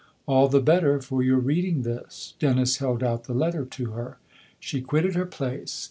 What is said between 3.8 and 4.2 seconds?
her.